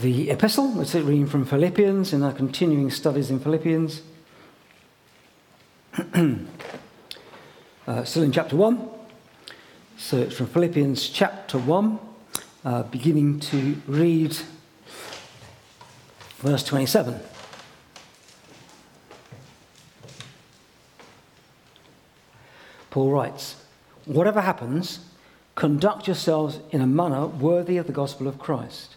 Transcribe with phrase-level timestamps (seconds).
[0.00, 0.72] the epistle.
[0.72, 4.00] We're reading from Philippians in our continuing studies in Philippians.
[7.86, 8.88] uh, still in chapter 1.
[9.98, 11.98] So it's from Philippians chapter 1,
[12.64, 14.34] uh, beginning to read
[16.38, 17.20] verse 27.
[22.90, 23.56] Paul writes,
[24.06, 25.00] Whatever happens,
[25.54, 28.96] conduct yourselves in a manner worthy of the gospel of Christ.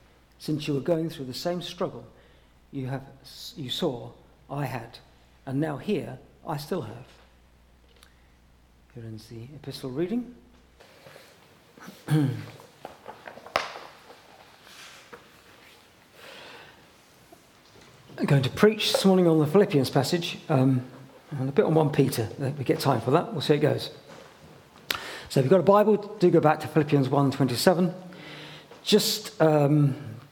[0.41, 2.03] since you were going through the same struggle
[2.71, 3.03] you, have,
[3.55, 4.09] you saw
[4.49, 4.97] I had,
[5.45, 7.05] and now here I still have.
[8.95, 10.33] Here ends the epistle reading.
[12.07, 12.31] I'm
[18.25, 20.83] going to preach this morning on the Philippians passage um,
[21.29, 22.27] and a bit on 1 Peter.
[22.57, 23.31] We get time for that.
[23.31, 23.91] We'll see how it goes.
[25.29, 27.93] So if you've got a Bible, do go back to Philippians 1.27.
[28.83, 29.39] Just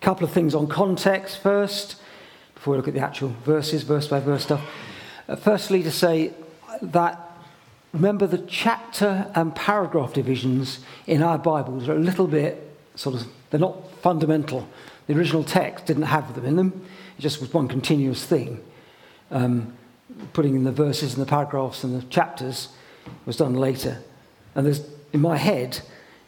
[0.02, 1.95] a couple of things on context first,
[2.55, 4.61] before we look at the actual verses, verse by verse stuff.
[5.28, 6.33] Uh, firstly, to say
[6.81, 7.38] that
[7.94, 13.28] remember the chapter and paragraph divisions in our Bibles are a little bit sort of,
[13.50, 14.67] they're not fundamental.
[15.08, 16.86] The original text didn't have them in them,
[17.17, 18.63] it just was one continuous thing.
[19.31, 19.73] Um,
[20.34, 22.69] putting in the verses and the paragraphs and the chapters
[23.25, 24.02] was done later.
[24.56, 24.81] And there's,
[25.13, 25.81] in my head,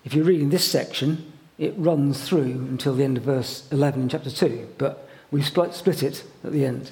[0.03, 1.30] if you're reading this section,
[1.61, 5.75] it runs through until the end of verse 11 in chapter 2, but we split,
[5.75, 6.89] split it at the end.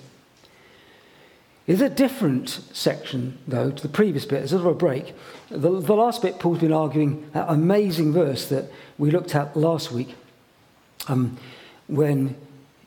[1.65, 4.37] It's a different section, though, to the previous bit.
[4.37, 5.15] There's a little break.
[5.49, 9.91] The, the last bit, Paul's been arguing that amazing verse that we looked at last
[9.91, 10.13] week
[11.07, 11.37] um,
[11.87, 12.35] when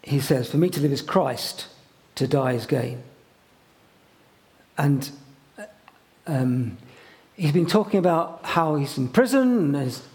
[0.03, 1.67] he says, For me to live is Christ,
[2.15, 3.03] to die is gain.
[4.79, 5.11] And
[6.29, 6.79] um,
[7.35, 10.07] he's been talking about how he's in prison and his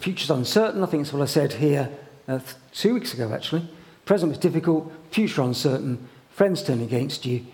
[0.00, 0.82] future's uncertain.
[0.82, 1.90] I think that's what I said here
[2.28, 2.40] uh,
[2.72, 3.68] two weeks ago, actually.
[4.04, 7.46] Present was difficult, future uncertain, friends turn against you.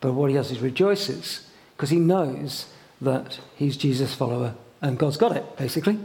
[0.00, 1.46] But what he does is rejoices
[1.76, 2.66] because he knows
[3.00, 5.98] that he's Jesus' follower and God's got it, basically.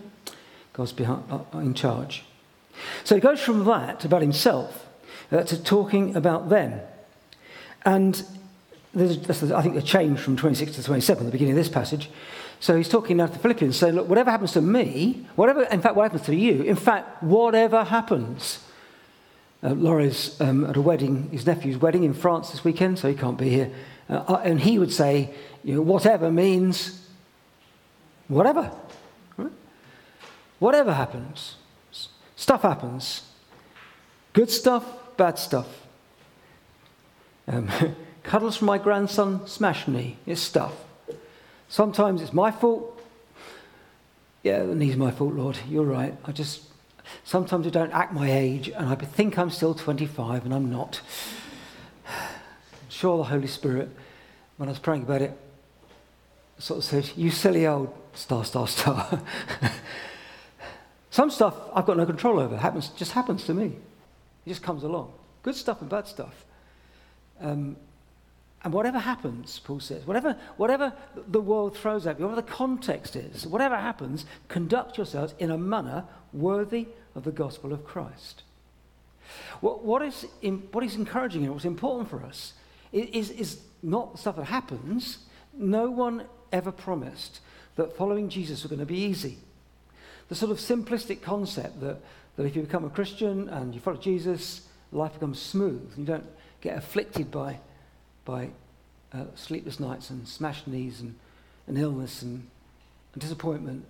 [0.74, 2.24] God's behind, uh, in charge.
[3.04, 4.86] So he goes from that about himself
[5.32, 6.82] uh, to talking about them.
[7.86, 8.22] And
[8.94, 12.10] there's, I think, a change from 26 to 27 the beginning of this passage.
[12.60, 15.82] So he's talking now to the Philippians, saying, Look, whatever happens to me, whatever, in
[15.82, 18.60] fact, what happens to you, in fact, whatever happens.
[19.64, 23.16] Uh, Laurie's um, at a wedding, his nephew's wedding in France this weekend, so he
[23.16, 23.72] can't be here.
[24.10, 25.34] Uh, uh and he would say,
[25.64, 27.08] you know, whatever means
[28.28, 28.72] whatever.
[29.38, 29.52] Right?
[30.60, 31.56] Whatever happens.
[32.36, 33.24] Stuff happens.
[34.34, 34.86] Good stuff,
[35.18, 35.68] bad stuff.
[37.48, 37.70] Um,
[38.24, 40.74] cuddles from my grandson, smash me, It's stuff.
[41.76, 42.98] Sometimes it's my fault.
[44.44, 45.60] Yeah, the knee's my fault, Lord.
[45.68, 46.16] You're right.
[46.24, 46.62] I just,
[47.26, 51.02] sometimes I don't act my age and I think I'm still 25 and I'm not.
[52.08, 53.90] I'm sure the Holy Spirit,
[54.56, 55.38] when I was praying about it,
[56.60, 59.22] sort of said, You silly old star, star, star.
[61.10, 62.56] Some stuff I've got no control over.
[62.56, 63.76] It happens, just happens to me.
[64.46, 65.12] It just comes along.
[65.44, 66.46] Good stuff and bad stuff.
[67.42, 67.76] Um,
[68.66, 70.92] and whatever happens, Paul says, whatever, whatever
[71.28, 75.58] the world throws at you, whatever the context is, whatever happens, conduct yourselves in a
[75.58, 76.04] manner
[76.34, 78.42] worthy of the gospel of Christ.
[79.62, 82.54] What, what, is, in, what is encouraging and what's important for us
[82.92, 85.20] is, is not the stuff that happens.
[85.54, 87.42] No one ever promised
[87.76, 89.38] that following Jesus was going to be easy.
[90.28, 92.00] The sort of simplistic concept that,
[92.36, 95.94] that if you become a Christian and you follow Jesus, life becomes smooth.
[95.96, 96.26] You don't
[96.62, 97.60] get afflicted by
[98.26, 98.50] by
[99.14, 101.16] uh, sleepless nights and smashed knees and,
[101.68, 102.48] and illness and,
[103.14, 103.86] and disappointment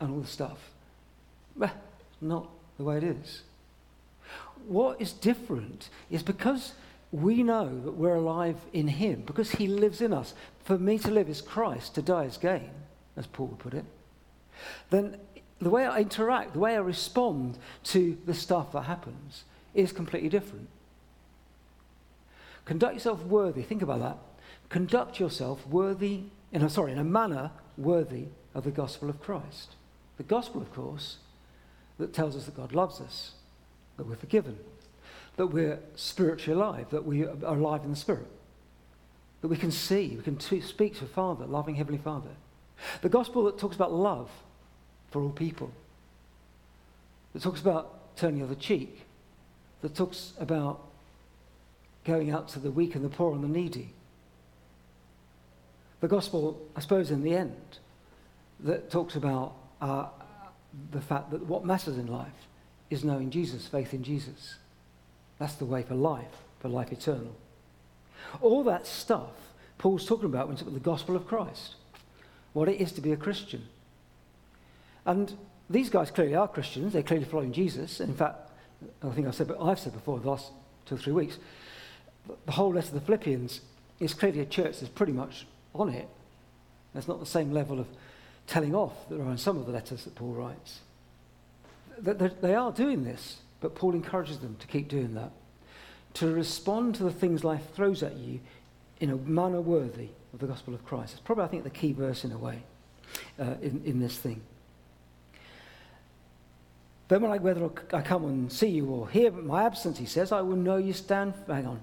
[0.00, 0.70] and all the stuff.
[1.56, 1.72] Well,
[2.20, 3.42] not the way it is.
[4.66, 6.74] What is different is because
[7.10, 10.34] we know that we're alive in Him, because He lives in us.
[10.64, 12.70] For me to live is Christ, to die is gain,
[13.16, 13.84] as Paul would put it.
[14.90, 15.16] Then
[15.60, 20.28] the way I interact, the way I respond to the stuff that happens is completely
[20.28, 20.68] different.
[22.68, 23.62] Conduct yourself worthy.
[23.62, 24.18] Think about that.
[24.68, 29.74] Conduct yourself worthy, in a, sorry, in a manner worthy of the gospel of Christ.
[30.18, 31.16] The gospel, of course,
[31.98, 33.32] that tells us that God loves us,
[33.96, 34.58] that we're forgiven,
[35.36, 38.28] that we're spiritually alive, that we are alive in the Spirit,
[39.40, 42.36] that we can see, we can t- speak to Father, loving Heavenly Father.
[43.00, 44.30] The gospel that talks about love
[45.10, 45.72] for all people,
[47.32, 49.06] that talks about turning the other cheek,
[49.80, 50.87] that talks about
[52.08, 53.92] going out to the weak and the poor and the needy.
[56.00, 57.78] The gospel, I suppose, in the end,
[58.60, 60.06] that talks about uh,
[60.90, 62.46] the fact that what matters in life
[62.90, 64.56] is knowing Jesus, faith in Jesus.
[65.38, 67.36] That's the way for life, for life eternal.
[68.40, 69.30] All that stuff
[69.78, 71.76] Paul's talking about when he's about the gospel of Christ,
[72.52, 73.66] what it is to be a Christian.
[75.06, 75.32] And
[75.70, 78.00] these guys clearly are Christians, they're clearly following Jesus.
[78.00, 78.50] In fact,
[79.02, 80.50] I think I've said, but I've said before the last
[80.84, 81.38] two or three weeks,
[82.46, 83.60] the whole letter of the Philippians
[84.00, 86.08] is clearly a church that's pretty much on it.
[86.92, 87.86] There's not the same level of
[88.46, 90.80] telling off that are in some of the letters that Paul writes.
[92.00, 95.30] They are doing this, but Paul encourages them to keep doing that.
[96.14, 98.40] To respond to the things life throws at you
[99.00, 101.12] in a manner worthy of the gospel of Christ.
[101.12, 102.62] It's probably, I think, the key verse in a way
[103.38, 104.40] uh, in, in this thing.
[107.08, 110.30] Then when I, whether I come and see you or hear my absence, he says,
[110.30, 111.34] I will know you stand.
[111.46, 111.80] Hang on.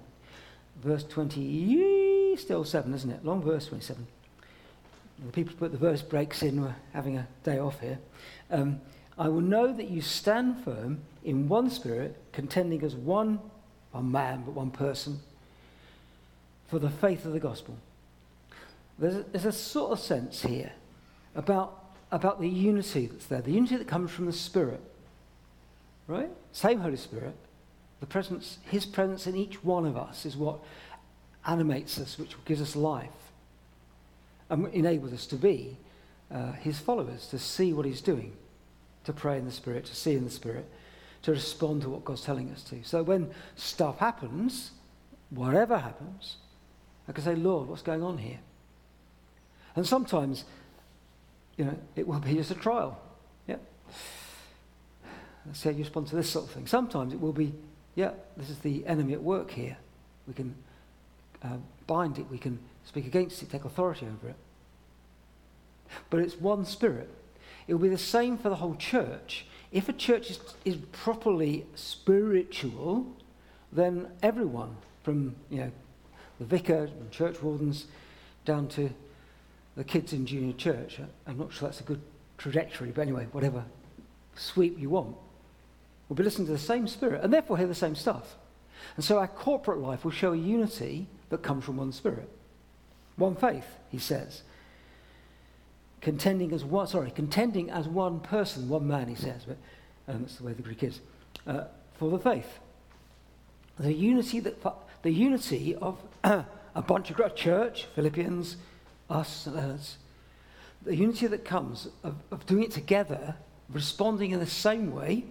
[0.83, 3.25] Verse 20, still 7, isn't it?
[3.25, 4.06] Long verse 27.
[5.25, 8.00] The people put the verse breaks in, we're having a day off here.
[8.51, 8.81] Um,
[9.18, 13.39] I will know that you stand firm in one spirit, contending as one,
[13.92, 15.22] one man, but one person,
[16.68, 17.77] for the faith of the gospel.
[19.00, 20.74] There's a, there's a sort of sense here
[21.33, 24.81] about, about the unity that's there, the unity that comes from the Spirit.
[26.07, 26.30] Right?
[26.51, 27.36] Same Holy Spirit.
[28.06, 30.60] The presence, His presence in each one of us is what
[31.48, 33.10] animates us, which gives us life
[34.48, 35.78] and enables us to be
[36.31, 38.34] uh, His followers, to see what He's doing,
[39.06, 40.69] to pray in the Spirit, to see in the Spirit,
[41.24, 42.84] to respond to what God's telling us to.
[42.84, 44.69] So when stuff happens,
[45.31, 46.36] whatever happens,
[47.08, 48.38] I can say, Lord, what's going on here?
[49.75, 50.46] And sometimes,
[51.58, 53.01] you know, it will be just a trial.
[53.48, 53.56] Yeah.
[55.48, 56.68] Let's see how you respond to this sort of thing.
[56.68, 57.51] Sometimes it will be,
[57.95, 59.77] yeah, this is the enemy at work here.
[60.27, 60.56] We can
[61.44, 61.57] uh,
[61.88, 64.36] bind it, we can speak against it, take authority over it.
[66.09, 67.09] But it's one spirit.
[67.68, 69.45] It will be the same for the whole church.
[69.71, 73.07] If a church is, is properly spiritual,
[73.71, 75.71] then everyone, from you know,
[76.39, 77.86] the vicar and church wardens
[78.44, 78.89] down to
[79.75, 82.01] the kids in junior church, I'm not sure that's a good
[82.38, 83.63] trajectory, but anyway, whatever
[84.36, 85.15] sweep you want,
[86.07, 88.36] will be listening to the same spirit and therefore hear the same stuff.
[88.96, 92.30] And so our corporate life will show a unity that comes from one spirit.
[93.16, 94.44] One faith, he says.
[96.02, 99.57] Contending as one, sorry, contending as one person, one man, he says, but
[100.07, 101.00] um, that's the way the Greek is,
[101.48, 101.63] uh,
[101.96, 102.60] for the faith.
[103.80, 104.63] The unity that,
[105.01, 108.58] the unity of a bunch of church, Philippians,
[109.10, 109.98] us, and.
[110.84, 113.36] The unity that comes of, of doing it together,
[113.69, 115.24] responding in the same way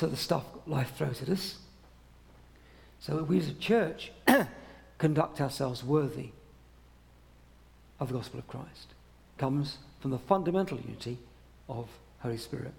[0.00, 1.58] to the stuff life throws at us.
[3.00, 4.12] So we as a church
[4.98, 6.30] conduct ourselves worthy
[7.98, 8.94] of the gospel of Christ
[9.36, 11.18] comes from the fundamental unity
[11.68, 11.86] of
[12.20, 12.72] Holy Spirit.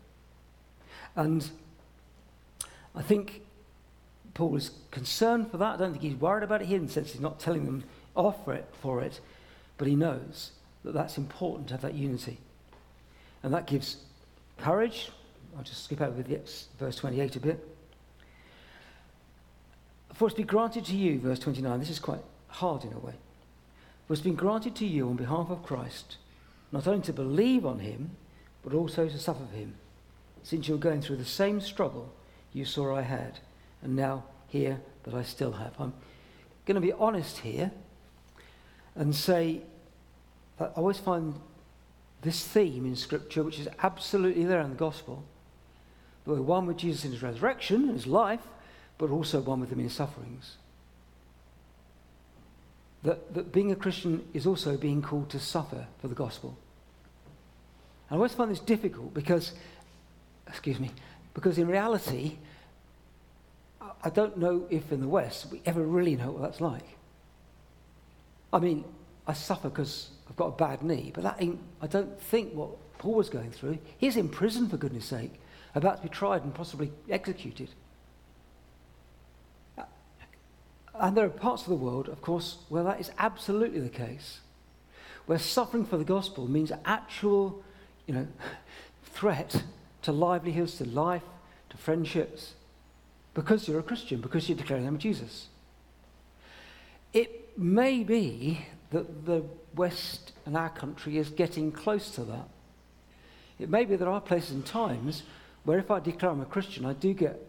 [1.15, 1.47] And
[2.95, 3.41] I think
[4.33, 5.75] Paul is concerned for that.
[5.75, 7.83] I don't think he's worried about it here in the sense he's not telling them
[8.15, 9.19] off for it, for it
[9.77, 10.51] but he knows
[10.83, 12.37] that that's important to have that unity.
[13.43, 13.97] And that gives
[14.57, 15.11] courage.
[15.57, 16.23] I'll just skip over
[16.79, 17.67] verse 28 a bit.
[20.13, 23.13] For it's been granted to you, verse 29, this is quite hard in a way.
[24.07, 26.17] For it's been granted to you on behalf of Christ
[26.71, 28.11] not only to believe on him,
[28.63, 29.75] but also to suffer for him,
[30.43, 32.11] since you're going through the same struggle
[32.53, 33.39] you saw I had,
[33.81, 35.73] and now hear that I still have.
[35.79, 35.93] I'm
[36.65, 37.71] going to be honest here
[38.95, 39.61] and say
[40.57, 41.35] that I always find
[42.21, 45.23] this theme in Scripture, which is absolutely there in the Gospel,
[46.23, 48.41] that we're one with Jesus in his resurrection, his life,
[48.97, 50.57] but also one with him in his sufferings
[53.03, 56.57] that, that being a Christian is also being called to suffer for the gospel.
[58.09, 59.53] And I always find this difficult because,
[60.47, 60.91] excuse me,
[61.33, 62.37] because in reality,
[64.03, 66.97] I don't know if in the West we ever really know what that's like.
[68.53, 68.83] I mean,
[69.25, 72.71] I suffer because I've got a bad knee, but that ain't, I don't think what
[72.97, 73.79] Paul was going through.
[73.97, 75.33] He's in prison, for goodness sake,
[75.75, 77.69] about to be tried and possibly executed.
[79.77, 79.83] Uh,
[80.95, 84.39] and there are parts of the world, of course, where that is absolutely the case,
[85.25, 87.63] where suffering for the gospel means actual,
[88.05, 88.27] you know,
[89.03, 89.63] threat
[90.01, 91.23] to livelihoods, to life,
[91.69, 92.53] to friendships.
[93.33, 95.47] because you're a Christian, because you're declaring the name of Jesus.
[97.13, 99.43] It may be that the
[99.75, 102.49] West and our country is getting close to that.
[103.59, 105.23] It may be there are places and times
[105.63, 107.39] where if I declare I'm a Christian, I do get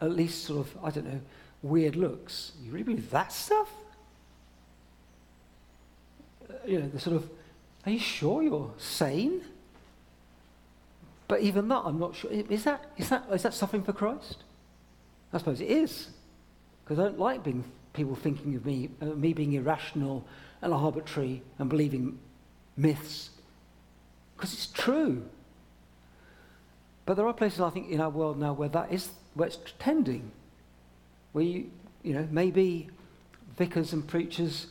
[0.00, 1.20] at least sort of, I don't know,
[1.62, 2.52] weird looks.
[2.62, 3.70] You really believe that stuff?
[6.48, 7.28] Uh, you know, the sort of,
[7.86, 9.42] are you sure you're sane?
[11.26, 12.30] But even that, I'm not sure.
[12.30, 14.44] Is that, is that, is that suffering for Christ?
[15.32, 16.08] I suppose it is.
[16.84, 20.24] Because I don't like being, people thinking of me, uh, me being irrational
[20.60, 22.18] and arbitrary and believing
[22.76, 23.30] myths.
[24.36, 25.24] Because it's true.
[27.06, 29.58] But there are places, I think, in our world now where that is, where it's
[29.78, 30.30] tending.
[31.32, 31.70] Where you,
[32.02, 32.88] you know, maybe
[33.58, 34.66] vicars and preachers,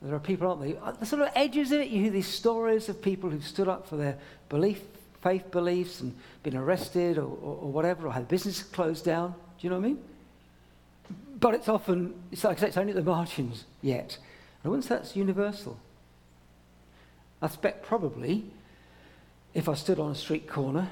[0.00, 0.76] there are people, aren't they?
[0.76, 3.68] Uh, the sort of edges of it, you hear these stories of people who've stood
[3.68, 4.80] up for their belief,
[5.22, 9.30] faith beliefs and been arrested or, or, or whatever, or had business closed down.
[9.30, 9.98] Do you know what I mean?
[11.40, 14.18] But it's often, it's like I say, it's only at the margins yet.
[14.62, 15.78] And once that's universal,
[17.42, 18.44] I expect probably
[19.52, 20.90] if I stood on a street corner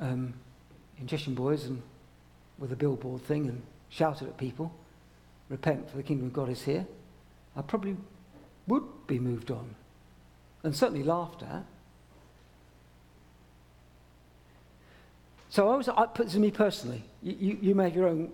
[0.00, 0.34] um,
[0.98, 1.82] in Boys and
[2.58, 4.72] with a billboard thing and shouted at people,
[5.48, 6.86] repent for the kingdom of God is here,
[7.56, 7.96] I probably
[8.66, 9.74] would be moved on
[10.62, 11.64] and certainly laughed at.
[15.50, 17.04] So I was, I put this to me personally.
[17.22, 18.30] You, you, you may have your own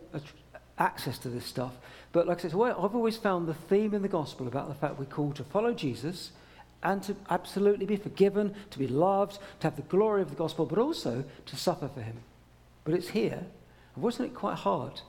[0.79, 1.73] access to this stuff.
[2.13, 4.99] But like I said, I've always found the theme in the gospel about the fact
[4.99, 6.33] we're called to follow Jesus
[6.85, 10.67] and to absolutely be forgiven, to be loved, to have the glory of the gospel,
[10.67, 12.19] but also to suffer for him.
[12.85, 13.45] But it's here.
[13.97, 15.01] Wasn't it quite hard?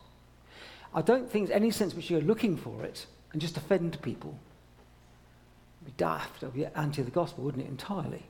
[0.94, 4.40] I don't think there's any sense which you're looking for it and just offend people.
[5.82, 8.24] It'd be daft, it'd be anti the gospel, wouldn't it, entirely?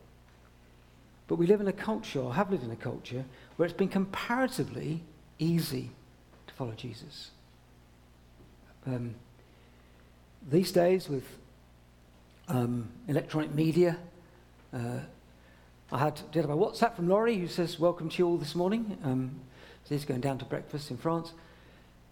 [1.28, 3.26] But we live in a culture, or have lived in a culture,
[3.56, 5.04] where it's been comparatively
[5.38, 5.92] easy
[6.48, 7.32] to follow Jesus.
[8.88, 9.16] Um,
[10.50, 11.24] these days, with
[12.48, 13.98] um, electronic media,
[14.74, 15.00] uh,
[15.92, 18.98] I had did a WhatsApp from Laurie who says, "Welcome to you all this morning."
[19.04, 19.40] Um,
[19.86, 21.34] so he's going down to breakfast in France.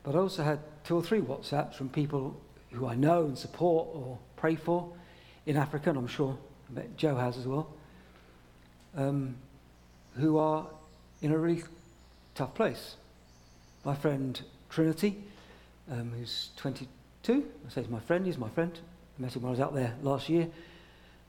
[0.04, 2.40] But I also had two or three WhatsApps from people
[2.72, 4.92] who I know and support or pray for
[5.46, 6.38] in Africa, and I'm sure
[6.98, 7.68] Joe has as well
[8.96, 9.36] um,
[10.16, 10.68] who are
[11.22, 11.64] in a really
[12.36, 12.96] tough place.
[13.84, 15.18] My friend Trinity,
[15.92, 18.78] um, who's 22, I say he's my friend, he's my friend.
[19.24, 20.50] Met him when I was out there last year,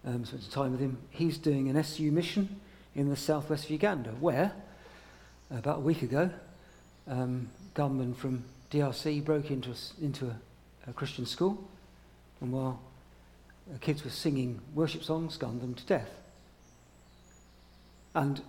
[0.05, 0.99] um, spent some time with him.
[1.11, 2.61] He's doing an SU mission
[2.97, 4.51] in the southwest of Uganda, where,
[5.49, 6.29] about a week ago,
[7.07, 11.63] um, gunmen from DRC broke into a, into a, a Christian school,
[12.41, 12.81] and while
[13.81, 16.11] kids were singing worship songs, gunned them to death.
[18.13, 18.43] And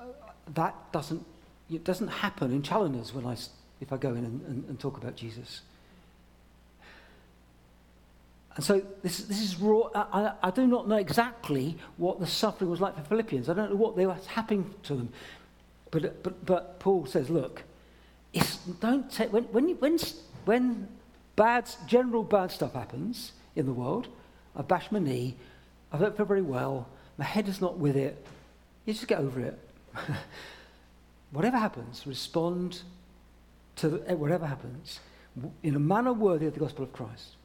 [0.00, 0.04] uh,
[0.54, 1.26] that doesn't,
[1.70, 3.36] it doesn't happen in Challoners when I,
[3.82, 5.60] if I go in and, and, and talk about Jesus.
[8.56, 9.90] And so this, this is raw.
[9.94, 13.50] I, I, do not know exactly what the suffering was like for Philippians.
[13.50, 15.12] I don't know what they were happening to them.
[15.90, 17.62] But, but, but Paul says, look,
[18.80, 19.98] don't take, when, when, when,
[20.46, 20.88] when
[21.36, 24.08] bad, general bad stuff happens in the world,
[24.54, 25.36] I bash my knee,
[25.92, 28.26] I don't feel very well, my head is not with it,
[28.84, 29.58] you just get over it.
[31.30, 32.82] whatever happens, respond
[33.76, 35.00] to the, whatever happens
[35.62, 37.36] in a manner worthy of the gospel of Christ.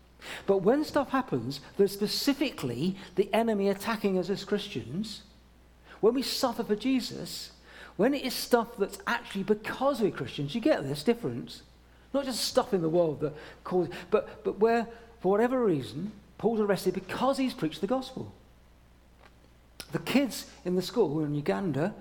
[0.46, 5.24] But when stuff happens that's specifically the enemy attacking us as Christians,
[6.00, 7.52] when we suffer for Jesus,
[7.98, 11.62] when it is stuff that's actually because we're Christians, you get this difference.
[12.14, 14.88] Not just stuff in the world that causes, but, but where,
[15.20, 18.34] for whatever reason, Paul's arrested because he's preached the gospel.
[19.92, 21.94] The kids in the school in Uganda.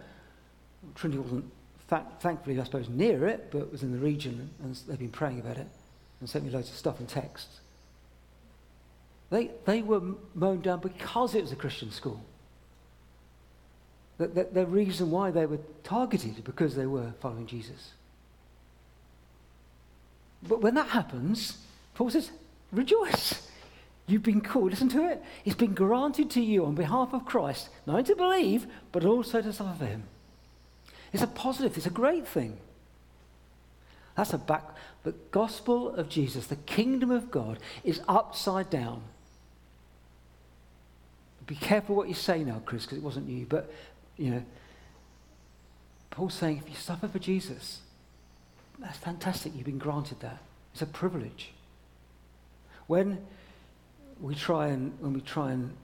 [0.94, 1.44] Trinity wasn't,
[2.20, 5.58] thankfully, I suppose, near it, but was in the region, and they've been praying about
[5.58, 5.66] it
[6.20, 7.60] and sent me loads of stuff and texts.
[9.30, 10.02] They, they were
[10.34, 12.20] mown down because it was a Christian school.
[14.18, 17.92] The, the, the reason why they were targeted because they were following Jesus.
[20.42, 21.58] But when that happens,
[21.94, 22.30] Paul says,
[22.72, 23.48] rejoice.
[24.06, 25.22] You've been called, listen to it.
[25.44, 29.40] It's been granted to you on behalf of Christ, not only to believe, but also
[29.40, 30.02] to suffer for him.
[31.12, 32.58] It's a positive, it's a great thing.
[34.16, 34.64] That's a back.
[35.04, 39.02] The gospel of Jesus, the kingdom of God, is upside down.
[41.50, 43.44] Be careful what you say now, Chris, because it wasn't you.
[43.44, 43.72] But,
[44.16, 44.42] you know,
[46.08, 47.80] Paul's saying if you suffer for Jesus,
[48.78, 49.56] that's fantastic.
[49.56, 50.38] You've been granted that.
[50.72, 51.50] It's a privilege.
[52.86, 53.26] When
[54.20, 55.76] we try and, when we try and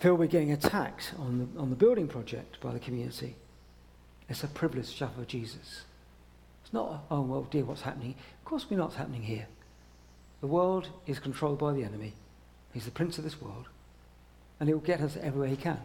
[0.00, 3.36] feel we're getting attacked on the, on the building project by the community,
[4.28, 5.82] it's a privilege to suffer for Jesus.
[6.64, 8.16] It's not, oh, well, dear, what's happening?
[8.40, 9.46] Of course, we know what's happening here.
[10.40, 12.14] The world is controlled by the enemy.
[12.74, 13.68] He's the prince of this world.
[14.60, 15.80] And he will get us everywhere he can.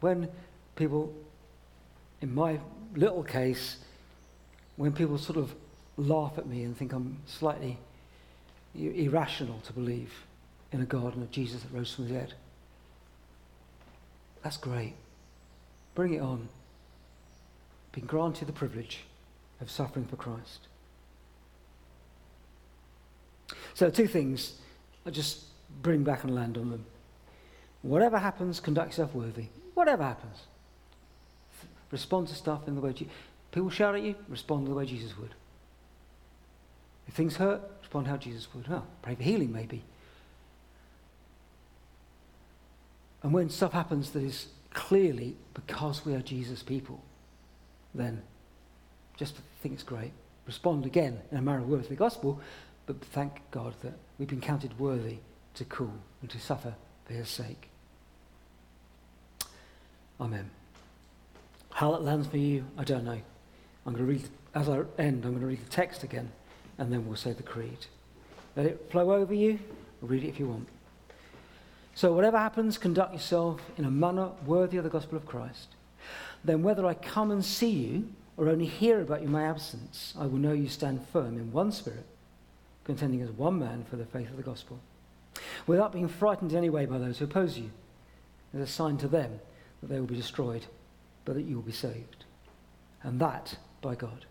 [0.00, 0.28] When
[0.76, 1.14] people,
[2.20, 2.58] in my
[2.94, 3.76] little case,
[4.76, 5.54] when people sort of
[5.96, 7.78] laugh at me and think I'm slightly
[8.74, 10.12] irrational to believe
[10.72, 12.34] in a God and a Jesus that rose from the dead,
[14.42, 14.94] that's great.
[15.94, 16.48] Bring it on.
[17.92, 19.00] Being granted the privilege
[19.60, 20.68] of suffering for Christ.
[23.74, 24.54] So, two things.
[25.04, 25.44] I just
[25.82, 26.84] bring back and land on them.
[27.82, 29.46] Whatever happens, conduct yourself worthy.
[29.74, 30.42] Whatever happens.
[31.90, 33.08] Respond to stuff in the way Je-
[33.52, 35.34] people shout at you, respond the way Jesus would.
[37.08, 38.66] If things hurt, respond how Jesus would.
[38.70, 39.82] Oh, pray for healing, maybe.
[43.22, 47.02] And when stuff happens that is clearly because we are Jesus' people,
[47.94, 48.22] then
[49.16, 50.12] just think it's great.
[50.46, 52.40] Respond again in a manner worthy of the gospel,
[52.86, 55.18] but thank God that we've been counted worthy
[55.54, 57.68] to cool and to suffer for his sake.
[60.20, 60.50] Amen.
[61.72, 63.20] How that lands for you, I don't know.
[63.86, 66.30] I'm going to read, as I end, I'm going to read the text again,
[66.78, 67.86] and then we'll say the creed.
[68.56, 69.58] Let it flow over you.
[70.02, 70.68] Read it if you want.
[71.94, 75.68] So, whatever happens, conduct yourself in a manner worthy of the gospel of Christ.
[76.44, 80.14] Then, whether I come and see you or only hear about you in my absence,
[80.18, 82.06] I will know you stand firm in one spirit,
[82.84, 84.78] contending as one man for the faith of the gospel,
[85.66, 87.70] without being frightened in any way by those who oppose you,
[88.54, 89.40] as a sign to them
[89.80, 90.66] that they will be destroyed,
[91.24, 92.24] but that you will be saved.
[93.02, 94.26] And that by God.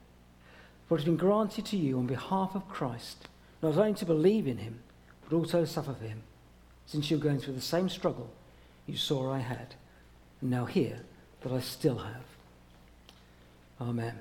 [0.88, 3.28] For it has been granted to you on behalf of Christ,
[3.62, 4.80] not only to believe in him,
[5.28, 6.24] but also suffer for him
[6.86, 8.32] since you're going through the same struggle
[8.88, 9.76] you saw I had,
[10.42, 11.02] and now hear
[11.42, 12.24] that I still have.
[13.80, 14.18] Amen.